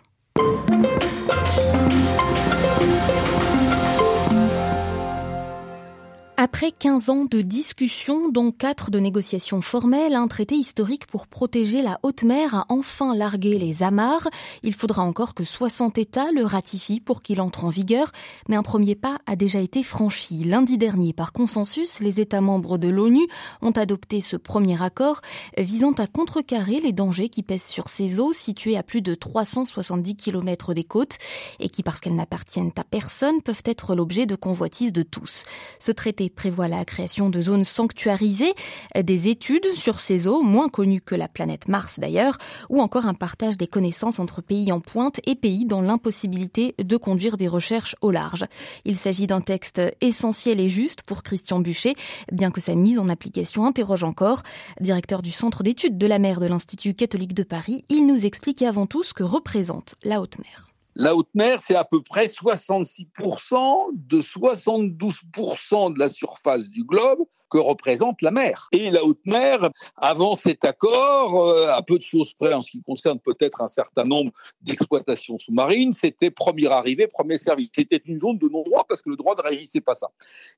Après 6.39 6.71
15 6.71 7.09
ans 7.09 7.25
de 7.25 7.41
discussions, 7.41 8.29
dont 8.29 8.51
4 8.51 8.91
de 8.91 8.99
négociations 8.99 9.63
formelles, 9.63 10.13
un 10.13 10.27
traité 10.27 10.53
historique 10.53 11.07
pour 11.07 11.25
protéger 11.25 11.81
la 11.81 11.99
haute 12.03 12.21
mer 12.21 12.53
a 12.53 12.65
enfin 12.69 13.15
largué 13.15 13.57
les 13.57 13.81
amarres. 13.81 14.27
Il 14.61 14.75
faudra 14.75 15.01
encore 15.01 15.33
que 15.33 15.43
60 15.43 15.97
États 15.97 16.31
le 16.31 16.45
ratifient 16.45 16.99
pour 16.99 17.23
qu'il 17.23 17.41
entre 17.41 17.65
en 17.65 17.69
vigueur, 17.69 18.11
mais 18.49 18.55
un 18.55 18.61
premier 18.61 18.93
pas 18.93 19.17
a 19.25 19.35
déjà 19.35 19.59
été 19.61 19.81
franchi. 19.81 20.43
Lundi 20.43 20.77
dernier, 20.77 21.11
par 21.11 21.33
consensus, 21.33 22.01
les 22.01 22.19
États 22.19 22.39
membres 22.39 22.77
de 22.77 22.87
l'ONU 22.87 23.27
ont 23.63 23.71
adopté 23.71 24.21
ce 24.21 24.37
premier 24.37 24.79
accord 24.79 25.21
visant 25.57 25.93
à 25.93 26.05
contrecarrer 26.05 26.79
les 26.79 26.93
dangers 26.93 27.29
qui 27.29 27.41
pèsent 27.41 27.65
sur 27.65 27.89
ces 27.89 28.19
eaux 28.19 28.31
situées 28.31 28.77
à 28.77 28.83
plus 28.83 29.01
de 29.01 29.15
370 29.15 30.15
km 30.15 30.75
des 30.75 30.83
côtes 30.83 31.17
et 31.59 31.69
qui, 31.69 31.81
parce 31.81 31.99
qu'elles 31.99 32.13
n'appartiennent 32.13 32.73
à 32.75 32.83
personne, 32.83 33.41
peuvent 33.41 33.63
être 33.65 33.95
l'objet 33.95 34.27
de 34.27 34.35
convoitises 34.35 34.93
de 34.93 35.01
tous. 35.01 35.43
Ce 35.79 35.91
traité 35.91 36.26
prévoit 36.29 36.67
la 36.67 36.85
création 36.85 37.29
de 37.29 37.41
zones 37.41 37.63
sanctuarisées, 37.63 38.53
des 38.95 39.27
études 39.27 39.67
sur 39.75 39.99
ces 39.99 40.27
eaux, 40.27 40.41
moins 40.41 40.69
connues 40.69 41.01
que 41.01 41.15
la 41.15 41.27
planète 41.27 41.67
Mars 41.67 41.99
d'ailleurs, 41.99 42.37
ou 42.69 42.81
encore 42.81 43.05
un 43.05 43.13
partage 43.13 43.57
des 43.57 43.67
connaissances 43.67 44.19
entre 44.19 44.41
pays 44.41 44.71
en 44.71 44.79
pointe 44.79 45.19
et 45.25 45.35
pays 45.35 45.65
dans 45.65 45.81
l'impossibilité 45.81 46.75
de 46.77 46.97
conduire 46.97 47.37
des 47.37 47.47
recherches 47.47 47.95
au 48.01 48.11
large. 48.11 48.45
Il 48.85 48.95
s'agit 48.95 49.27
d'un 49.27 49.41
texte 49.41 49.81
essentiel 50.01 50.59
et 50.59 50.69
juste 50.69 51.03
pour 51.03 51.23
Christian 51.23 51.59
Bûcher, 51.59 51.95
bien 52.31 52.51
que 52.51 52.61
sa 52.61 52.75
mise 52.75 52.99
en 52.99 53.09
application 53.09 53.65
interroge 53.65 54.03
encore. 54.03 54.43
Directeur 54.81 55.21
du 55.21 55.31
Centre 55.31 55.63
d'études 55.63 55.97
de 55.97 56.07
la 56.07 56.19
mer 56.19 56.39
de 56.39 56.47
l'Institut 56.47 56.93
catholique 56.93 57.33
de 57.33 57.43
Paris, 57.43 57.85
il 57.89 58.05
nous 58.05 58.25
explique 58.25 58.61
avant 58.61 58.85
tout 58.85 59.03
ce 59.03 59.13
que 59.13 59.23
représente 59.23 59.95
la 60.03 60.21
haute 60.21 60.39
mer. 60.39 60.67
La 60.99 61.15
haute 61.15 61.29
mer, 61.35 61.61
c'est 61.61 61.75
à 61.75 61.83
peu 61.83 62.01
près 62.01 62.25
66% 62.25 63.89
de 63.93 64.19
72% 64.19 65.93
de 65.93 65.99
la 65.99 66.09
surface 66.09 66.69
du 66.69 66.83
globe 66.83 67.19
que 67.51 67.59
représente 67.59 68.23
la 68.23 68.31
mer. 68.31 68.67
Et 68.71 68.89
la 68.89 69.05
haute 69.05 69.23
mer, 69.27 69.69
avant 69.95 70.33
cet 70.33 70.65
accord, 70.65 71.49
euh, 71.49 71.67
à 71.67 71.83
peu 71.83 71.99
de 71.99 72.03
choses 72.03 72.33
près 72.33 72.51
en 72.53 72.63
ce 72.63 72.71
qui 72.71 72.81
concerne 72.81 73.19
peut-être 73.19 73.61
un 73.61 73.67
certain 73.67 74.05
nombre 74.05 74.31
d'exploitations 74.61 75.37
sous-marines, 75.37 75.93
c'était 75.93 76.31
premier 76.31 76.65
arrivé, 76.67 77.05
premier 77.05 77.37
servi. 77.37 77.69
C'était 77.75 78.01
une 78.03 78.19
zone 78.19 78.39
de 78.39 78.49
non-droit 78.49 78.83
parce 78.89 79.03
que 79.03 79.11
le 79.11 79.17
droit 79.17 79.35
ne 79.35 79.43
régissait 79.43 79.81
pas 79.81 79.93
ça. 79.93 80.09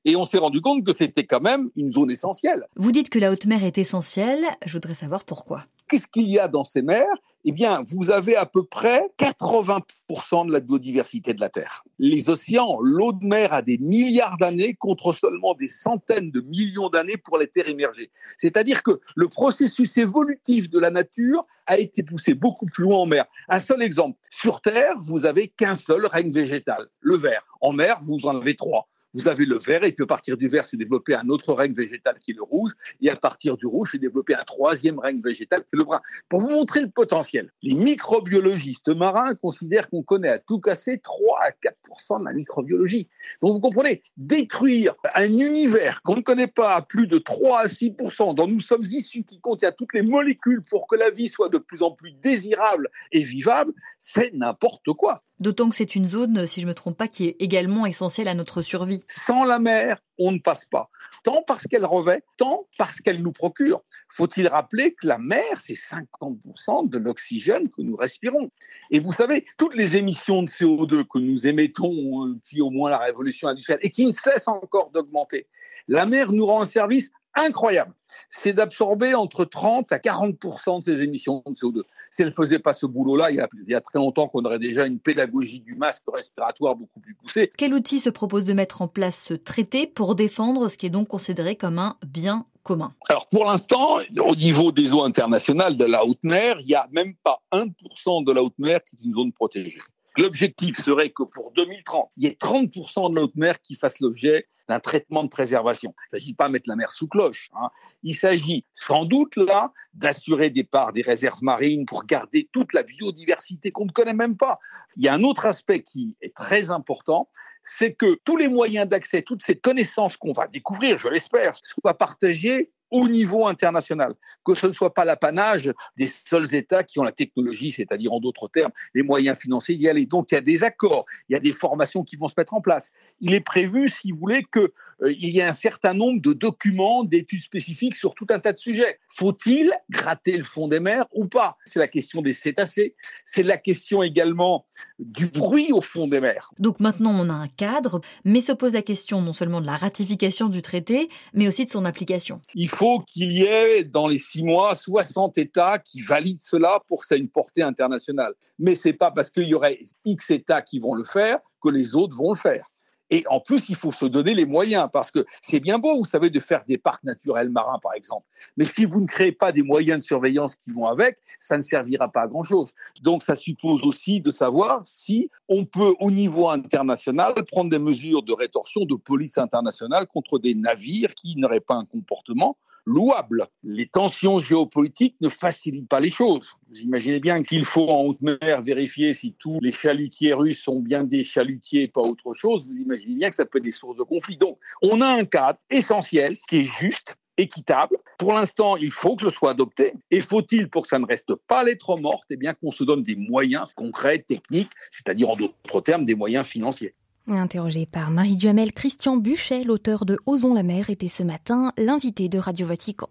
Et 0.06 0.16
on 0.16 0.24
s'est 0.24 0.38
rendu 0.38 0.62
compte 0.62 0.84
que 0.84 0.92
c'était 0.92 1.26
quand 1.26 1.42
même 1.42 1.70
une 1.76 1.92
zone 1.92 2.10
essentielle. 2.10 2.66
Vous 2.76 2.92
dites 2.92 3.10
que 3.10 3.18
la 3.18 3.30
haute 3.30 3.44
mer 3.44 3.62
est 3.62 3.76
essentielle, 3.76 4.46
je 4.64 4.72
voudrais 4.72 4.94
savoir 4.94 5.24
pourquoi. 5.26 5.66
Qu'est-ce 5.90 6.06
qu'il 6.06 6.28
y 6.28 6.38
a 6.38 6.46
dans 6.46 6.62
ces 6.62 6.82
mers? 6.82 7.04
Eh 7.44 7.50
bien, 7.50 7.82
vous 7.84 8.12
avez 8.12 8.36
à 8.36 8.46
peu 8.46 8.64
près 8.64 9.10
80% 9.18 10.46
de 10.46 10.52
la 10.52 10.60
biodiversité 10.60 11.34
de 11.34 11.40
la 11.40 11.48
Terre. 11.48 11.82
Les 11.98 12.30
océans, 12.30 12.78
l'eau 12.80 13.10
de 13.10 13.26
mer 13.26 13.52
a 13.52 13.60
des 13.60 13.76
milliards 13.78 14.36
d'années 14.36 14.74
contre 14.74 15.12
seulement 15.12 15.54
des 15.54 15.66
centaines 15.66 16.30
de 16.30 16.42
millions 16.42 16.90
d'années 16.90 17.16
pour 17.16 17.38
les 17.38 17.48
terres 17.48 17.68
émergées. 17.68 18.12
C'est-à-dire 18.38 18.84
que 18.84 19.00
le 19.16 19.26
processus 19.26 19.98
évolutif 19.98 20.70
de 20.70 20.78
la 20.78 20.90
nature 20.90 21.44
a 21.66 21.76
été 21.76 22.04
poussé 22.04 22.34
beaucoup 22.34 22.66
plus 22.66 22.84
loin 22.84 22.98
en 22.98 23.06
mer. 23.06 23.24
Un 23.48 23.58
seul 23.58 23.82
exemple. 23.82 24.16
Sur 24.30 24.60
Terre, 24.60 24.94
vous 25.02 25.26
avez 25.26 25.48
qu'un 25.48 25.74
seul 25.74 26.06
règne 26.06 26.30
végétal, 26.30 26.86
le 27.00 27.16
ver. 27.16 27.44
En 27.60 27.72
mer, 27.72 27.98
vous 28.00 28.26
en 28.26 28.36
avez 28.36 28.54
trois 28.54 28.86
vous 29.14 29.28
avez 29.28 29.44
le 29.44 29.58
vert, 29.58 29.84
et 29.84 29.92
puis 29.92 30.04
à 30.04 30.06
partir 30.06 30.36
du 30.36 30.48
vert, 30.48 30.64
c'est 30.64 30.76
développé 30.76 31.14
un 31.14 31.28
autre 31.28 31.52
règne 31.52 31.72
végétal 31.72 32.18
qui 32.18 32.32
est 32.32 32.34
le 32.34 32.42
rouge, 32.42 32.72
et 33.00 33.10
à 33.10 33.16
partir 33.16 33.56
du 33.56 33.66
rouge, 33.66 33.90
c'est 33.92 33.98
développé 33.98 34.34
un 34.34 34.44
troisième 34.44 34.98
règne 34.98 35.20
végétal 35.20 35.60
qui 35.60 35.68
est 35.74 35.78
le 35.78 35.84
brun. 35.84 36.00
Pour 36.28 36.40
vous 36.40 36.50
montrer 36.50 36.80
le 36.80 36.90
potentiel, 36.90 37.52
les 37.62 37.74
microbiologistes 37.74 38.88
marins 38.88 39.34
considèrent 39.34 39.88
qu'on 39.88 40.02
connaît 40.02 40.28
à 40.28 40.38
tout 40.38 40.60
casser 40.60 40.98
3 40.98 41.38
à 41.40 41.50
4% 41.50 42.20
de 42.20 42.24
la 42.24 42.32
microbiologie. 42.32 43.08
Donc 43.42 43.54
vous 43.54 43.60
comprenez, 43.60 44.02
détruire 44.16 44.94
un 45.14 45.24
univers 45.24 46.02
qu'on 46.02 46.16
ne 46.16 46.22
connaît 46.22 46.46
pas 46.46 46.74
à 46.74 46.82
plus 46.82 47.06
de 47.06 47.18
3 47.18 47.60
à 47.60 47.66
6% 47.66 48.34
dont 48.34 48.46
nous 48.46 48.60
sommes 48.60 48.84
issus, 48.84 49.24
qui 49.24 49.40
contient 49.40 49.72
toutes 49.72 49.94
les 49.94 50.02
molécules 50.02 50.62
pour 50.62 50.86
que 50.86 50.96
la 50.96 51.10
vie 51.10 51.28
soit 51.28 51.48
de 51.48 51.58
plus 51.58 51.82
en 51.82 51.90
plus 51.90 52.12
désirable 52.12 52.88
et 53.12 53.22
vivable, 53.22 53.72
c'est 53.98 54.32
n'importe 54.34 54.92
quoi. 54.92 55.22
D'autant 55.40 55.70
que 55.70 55.76
c'est 55.76 55.96
une 55.96 56.06
zone, 56.06 56.46
si 56.46 56.60
je 56.60 56.66
ne 56.66 56.70
me 56.70 56.74
trompe 56.74 56.98
pas, 56.98 57.08
qui 57.08 57.24
est 57.24 57.36
également 57.38 57.86
essentielle 57.86 58.28
à 58.28 58.34
notre 58.34 58.60
survie. 58.60 59.02
Sans 59.06 59.44
la 59.44 59.58
mer, 59.58 59.96
on 60.18 60.32
ne 60.32 60.38
passe 60.38 60.66
pas. 60.66 60.90
Tant 61.24 61.42
parce 61.46 61.66
qu'elle 61.66 61.86
revêt, 61.86 62.22
tant 62.36 62.66
parce 62.76 63.00
qu'elle 63.00 63.22
nous 63.22 63.32
procure. 63.32 63.82
Faut-il 64.10 64.46
rappeler 64.48 64.92
que 64.92 65.06
la 65.06 65.16
mer, 65.16 65.58
c'est 65.58 65.72
50% 65.72 66.90
de 66.90 66.98
l'oxygène 66.98 67.70
que 67.70 67.80
nous 67.80 67.96
respirons. 67.96 68.50
Et 68.90 69.00
vous 69.00 69.12
savez, 69.12 69.46
toutes 69.56 69.74
les 69.74 69.96
émissions 69.96 70.42
de 70.42 70.48
CO2 70.48 71.04
que 71.06 71.18
nous 71.18 71.46
émettons 71.46 72.26
depuis 72.26 72.60
au 72.60 72.68
moins 72.68 72.90
la 72.90 72.98
révolution 72.98 73.48
industrielle 73.48 73.80
et 73.82 73.88
qui 73.88 74.06
ne 74.06 74.12
cessent 74.12 74.48
encore 74.48 74.90
d'augmenter, 74.90 75.46
la 75.88 76.04
mer 76.04 76.32
nous 76.32 76.44
rend 76.44 76.60
un 76.60 76.66
service 76.66 77.10
incroyable. 77.34 77.92
C'est 78.30 78.52
d'absorber 78.52 79.14
entre 79.14 79.44
30 79.44 79.92
à 79.92 79.98
40% 79.98 80.80
de 80.80 80.84
ces 80.84 81.02
émissions 81.02 81.42
de 81.46 81.54
CO2. 81.54 81.82
Si 82.10 82.22
elle 82.22 82.28
ne 82.28 82.34
faisait 82.34 82.58
pas 82.58 82.74
ce 82.74 82.86
boulot-là, 82.86 83.30
il, 83.30 83.46
y 83.68 83.74
a 83.74 83.80
très 83.80 83.98
longtemps 83.98 84.28
qu'on 84.28 84.44
aurait 84.44 84.58
déjà 84.58 84.86
une 84.86 84.98
pédagogie 84.98 85.60
du 85.60 85.76
masque 85.76 86.02
respiratoire 86.12 86.74
beaucoup 86.74 87.00
plus 87.00 87.14
poussée. 87.14 87.52
Quel 87.56 87.72
outil 87.72 88.00
se 88.00 88.10
propose 88.10 88.44
de 88.44 88.52
mettre 88.52 88.82
en 88.82 88.88
place 88.88 89.24
ce 89.28 89.34
traité 89.34 89.86
pour 89.86 90.14
défendre 90.14 90.68
ce 90.68 90.76
qui 90.76 90.86
est 90.86 90.90
donc 90.90 91.08
considéré 91.08 91.56
comme 91.56 91.78
un 91.78 91.96
bien 92.04 92.46
commun? 92.62 92.92
Alors 93.08 93.28
pour 93.28 93.44
l'instant, 93.44 93.98
au 94.18 94.34
niveau 94.34 94.72
des 94.72 94.92
eaux 94.92 95.04
internationales 95.04 95.76
de 95.76 95.84
la 95.84 96.04
haute 96.04 96.24
mer, 96.24 96.56
il 96.60 96.66
n'y 96.66 96.74
a 96.74 96.88
même 96.90 97.14
pas 97.22 97.42
1% 97.52 98.24
de 98.24 98.32
la 98.32 98.42
haute 98.42 98.58
mer 98.58 98.80
qui 98.82 98.96
est 98.96 99.04
une 99.04 99.14
zone 99.14 99.32
protégée. 99.32 99.80
L'objectif 100.20 100.76
serait 100.76 101.08
que 101.08 101.22
pour 101.22 101.50
2030, 101.52 102.10
il 102.18 102.24
y 102.24 102.26
ait 102.26 102.36
30% 102.38 103.14
de 103.14 103.20
haute 103.20 103.36
mer 103.36 103.58
qui 103.62 103.74
fasse 103.74 104.00
l'objet 104.00 104.46
d'un 104.68 104.78
traitement 104.78 105.24
de 105.24 105.30
préservation. 105.30 105.94
Il 105.96 106.14
ne 106.14 106.18
s'agit 106.20 106.34
pas 106.34 106.48
de 106.48 106.52
mettre 106.52 106.68
la 106.68 106.76
mer 106.76 106.92
sous 106.92 107.08
cloche. 107.08 107.48
Hein. 107.54 107.70
Il 108.02 108.14
s'agit 108.14 108.66
sans 108.74 109.06
doute 109.06 109.34
là 109.36 109.72
d'assurer 109.94 110.50
des 110.50 110.62
parts 110.62 110.92
des 110.92 111.00
réserves 111.00 111.42
marines 111.42 111.86
pour 111.86 112.04
garder 112.04 112.50
toute 112.52 112.74
la 112.74 112.82
biodiversité 112.82 113.70
qu'on 113.70 113.86
ne 113.86 113.92
connaît 113.92 114.12
même 114.12 114.36
pas. 114.36 114.58
Il 114.96 115.02
y 115.02 115.08
a 115.08 115.14
un 115.14 115.24
autre 115.24 115.46
aspect 115.46 115.82
qui 115.82 116.18
est 116.20 116.34
très 116.34 116.70
important, 116.70 117.30
c'est 117.64 117.94
que 117.94 118.20
tous 118.24 118.36
les 118.36 118.48
moyens 118.48 118.86
d'accès, 118.86 119.22
toutes 119.22 119.42
ces 119.42 119.56
connaissances 119.56 120.18
qu'on 120.18 120.32
va 120.32 120.48
découvrir, 120.48 120.98
je 120.98 121.08
l'espère, 121.08 121.54
soient 121.64 121.96
partagés 121.96 122.70
au 122.90 123.08
niveau 123.08 123.46
international, 123.46 124.14
que 124.44 124.54
ce 124.54 124.66
ne 124.66 124.72
soit 124.72 124.92
pas 124.92 125.04
l'apanage 125.04 125.72
des 125.96 126.08
seuls 126.08 126.54
États 126.54 126.82
qui 126.82 126.98
ont 126.98 127.04
la 127.04 127.12
technologie, 127.12 127.70
c'est-à-dire 127.70 128.12
en 128.12 128.20
d'autres 128.20 128.48
termes 128.48 128.72
les 128.94 129.02
moyens 129.02 129.38
financiers 129.38 129.76
d'y 129.76 129.88
aller. 129.88 130.06
Donc 130.06 130.32
il 130.32 130.34
y 130.34 130.38
a 130.38 130.42
des 130.42 130.64
accords, 130.64 131.04
il 131.28 131.34
y 131.34 131.36
a 131.36 131.40
des 131.40 131.52
formations 131.52 132.02
qui 132.02 132.16
vont 132.16 132.28
se 132.28 132.34
mettre 132.36 132.54
en 132.54 132.60
place. 132.60 132.90
Il 133.20 133.34
est 133.34 133.40
prévu, 133.40 133.88
si 133.88 134.12
vous 134.12 134.18
voulez, 134.18 134.44
que 134.50 134.72
il 135.08 135.30
y 135.30 135.40
a 135.40 135.48
un 135.48 135.54
certain 135.54 135.94
nombre 135.94 136.20
de 136.20 136.32
documents, 136.32 137.04
d'études 137.04 137.42
spécifiques 137.42 137.96
sur 137.96 138.14
tout 138.14 138.26
un 138.30 138.38
tas 138.38 138.52
de 138.52 138.58
sujets. 138.58 138.98
Faut-il 139.08 139.72
gratter 139.88 140.36
le 140.36 140.44
fond 140.44 140.68
des 140.68 140.80
mers 140.80 141.06
ou 141.12 141.26
pas? 141.26 141.56
C'est 141.64 141.78
la 141.78 141.88
question 141.88 142.22
des 142.22 142.32
cétacés. 142.32 142.94
C'est 143.24 143.42
la 143.42 143.56
question 143.56 144.02
également 144.02 144.66
du 144.98 145.26
bruit 145.26 145.72
au 145.72 145.80
fond 145.80 146.06
des 146.06 146.20
mers. 146.20 146.50
Donc 146.58 146.80
maintenant, 146.80 147.12
on 147.12 147.28
a 147.30 147.34
un 147.34 147.48
cadre, 147.48 148.00
mais 148.24 148.40
se 148.40 148.52
pose 148.52 148.74
la 148.74 148.82
question 148.82 149.22
non 149.22 149.32
seulement 149.32 149.60
de 149.60 149.66
la 149.66 149.76
ratification 149.76 150.48
du 150.48 150.62
traité, 150.62 151.08
mais 151.34 151.48
aussi 151.48 151.64
de 151.64 151.70
son 151.70 151.84
application. 151.84 152.40
Il 152.54 152.68
faut 152.68 153.00
qu'il 153.00 153.32
y 153.32 153.42
ait 153.42 153.84
dans 153.84 154.06
les 154.06 154.18
six 154.18 154.42
mois 154.42 154.74
60 154.74 155.38
États 155.38 155.78
qui 155.78 156.00
valident 156.00 156.42
cela 156.42 156.80
pour 156.88 157.02
que 157.02 157.06
ça 157.06 157.16
ait 157.16 157.20
une 157.20 157.28
portée 157.28 157.62
internationale. 157.62 158.34
Mais 158.58 158.74
c'est 158.74 158.92
pas 158.92 159.10
parce 159.10 159.30
qu'il 159.30 159.44
y 159.44 159.54
aurait 159.54 159.78
X 160.04 160.30
États 160.30 160.62
qui 160.62 160.78
vont 160.78 160.94
le 160.94 161.04
faire 161.04 161.38
que 161.62 161.68
les 161.68 161.94
autres 161.94 162.16
vont 162.16 162.30
le 162.30 162.38
faire. 162.38 162.69
Et 163.10 163.24
en 163.28 163.40
plus, 163.40 163.68
il 163.68 163.76
faut 163.76 163.92
se 163.92 164.06
donner 164.06 164.34
les 164.34 164.46
moyens, 164.46 164.88
parce 164.92 165.10
que 165.10 165.26
c'est 165.42 165.60
bien 165.60 165.78
beau, 165.78 165.96
vous 165.98 166.04
savez, 166.04 166.30
de 166.30 166.40
faire 166.40 166.64
des 166.66 166.78
parcs 166.78 167.04
naturels 167.04 167.50
marins, 167.50 167.78
par 167.82 167.94
exemple. 167.94 168.26
Mais 168.56 168.64
si 168.64 168.84
vous 168.84 169.00
ne 169.00 169.06
créez 169.06 169.32
pas 169.32 169.52
des 169.52 169.62
moyens 169.62 169.98
de 169.98 170.04
surveillance 170.04 170.54
qui 170.54 170.70
vont 170.70 170.86
avec, 170.86 171.18
ça 171.40 171.56
ne 171.56 171.62
servira 171.62 172.10
pas 172.10 172.22
à 172.22 172.26
grand-chose. 172.28 172.72
Donc, 173.02 173.22
ça 173.22 173.34
suppose 173.34 173.82
aussi 173.82 174.20
de 174.20 174.30
savoir 174.30 174.82
si 174.84 175.30
on 175.48 175.64
peut, 175.64 175.94
au 176.00 176.10
niveau 176.10 176.48
international, 176.48 177.34
prendre 177.50 177.70
des 177.70 177.78
mesures 177.78 178.22
de 178.22 178.32
rétorsion, 178.32 178.84
de 178.84 178.94
police 178.94 179.38
internationale 179.38 180.06
contre 180.06 180.38
des 180.38 180.54
navires 180.54 181.14
qui 181.14 181.36
n'auraient 181.36 181.60
pas 181.60 181.74
un 181.74 181.84
comportement 181.84 182.56
louable. 182.84 183.46
Les 183.62 183.86
tensions 183.86 184.40
géopolitiques 184.40 185.16
ne 185.20 185.28
facilitent 185.28 185.88
pas 185.88 186.00
les 186.00 186.10
choses. 186.10 186.54
Vous 186.68 186.80
imaginez 186.80 187.20
bien 187.20 187.40
que 187.40 187.48
s'il 187.48 187.64
faut 187.64 187.88
en 187.88 188.04
haute 188.04 188.20
mer 188.20 188.62
vérifier 188.62 189.14
si 189.14 189.34
tous 189.38 189.58
les 189.60 189.72
chalutiers 189.72 190.32
russes 190.32 190.62
sont 190.62 190.80
bien 190.80 191.04
des 191.04 191.24
chalutiers 191.24 191.82
et 191.82 191.88
pas 191.88 192.02
autre 192.02 192.32
chose, 192.34 192.66
vous 192.66 192.78
imaginez 192.80 193.14
bien 193.14 193.30
que 193.30 193.36
ça 193.36 193.44
peut 193.44 193.58
être 193.58 193.64
des 193.64 193.70
sources 193.70 193.96
de 193.96 194.02
conflit. 194.02 194.36
Donc, 194.36 194.58
on 194.82 195.00
a 195.00 195.08
un 195.08 195.24
cadre 195.24 195.58
essentiel 195.70 196.36
qui 196.48 196.58
est 196.58 196.64
juste, 196.64 197.16
équitable. 197.40 197.96
Pour 198.18 198.32
l'instant, 198.32 198.76
il 198.76 198.90
faut 198.90 199.16
que 199.16 199.24
ce 199.24 199.30
soit 199.30 199.50
adopté. 199.50 199.94
Et 200.10 200.20
faut-il, 200.20 200.68
pour 200.68 200.82
que 200.82 200.88
ça 200.88 200.98
ne 200.98 201.06
reste 201.06 201.34
pas 201.34 201.64
lettre 201.64 201.96
morte, 201.96 202.24
eh 202.30 202.36
bien 202.36 202.54
qu'on 202.54 202.70
se 202.70 202.84
donne 202.84 203.02
des 203.02 203.16
moyens 203.16 203.72
concrets, 203.74 204.18
techniques, 204.18 204.70
c'est-à-dire 204.90 205.30
en 205.30 205.36
d'autres 205.36 205.80
termes 205.80 206.04
des 206.04 206.14
moyens 206.14 206.46
financiers. 206.46 206.94
Interrogé 207.38 207.86
par 207.86 208.10
Marie 208.10 208.36
Duhamel, 208.36 208.72
Christian 208.72 209.16
Buchet, 209.16 209.62
l'auteur 209.62 210.04
de 210.04 210.18
Osons 210.26 210.54
la 210.54 210.62
mer, 210.62 210.90
était 210.90 211.08
ce 211.08 211.22
matin 211.22 211.72
l'invité 211.76 212.28
de 212.28 212.38
Radio 212.38 212.66
Vatican. 212.66 213.10